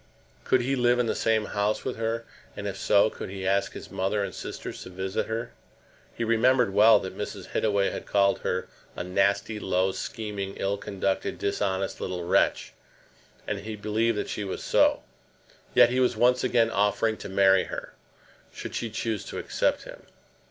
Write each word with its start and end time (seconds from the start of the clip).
Could 0.43 0.61
he 0.61 0.75
live 0.75 0.97
in 0.97 1.05
the 1.05 1.13
same 1.13 1.45
house 1.45 1.85
with 1.85 1.95
her; 1.97 2.25
and 2.57 2.65
if 2.67 2.75
so, 2.75 3.11
could 3.11 3.29
he 3.29 3.45
ask 3.45 3.73
his 3.73 3.91
mother 3.91 4.23
and 4.23 4.33
sisters 4.33 4.81
to 4.81 4.89
visit 4.89 5.27
her? 5.27 5.51
He 6.15 6.23
remembered 6.23 6.73
well 6.73 6.99
what 6.99 7.15
Mrs. 7.15 7.49
Hittaway 7.51 7.91
had 7.91 8.07
called 8.07 8.39
her; 8.39 8.67
a 8.95 9.03
nasty, 9.03 9.59
low, 9.59 9.91
scheming, 9.91 10.55
ill 10.57 10.75
conducted, 10.77 11.37
dishonest 11.37 12.01
little 12.01 12.23
wretch! 12.23 12.73
And 13.45 13.59
he 13.59 13.75
believed 13.75 14.17
that 14.17 14.27
she 14.29 14.43
was 14.43 14.63
so! 14.63 15.03
Yet 15.75 15.91
he 15.91 15.99
was 15.99 16.17
once 16.17 16.43
again 16.43 16.71
offering 16.71 17.15
to 17.17 17.29
marry 17.29 17.65
her, 17.65 17.93
should 18.51 18.73
she 18.73 18.89
choose 18.89 19.23
to 19.25 19.37
accept 19.37 19.83
him. 19.83 20.01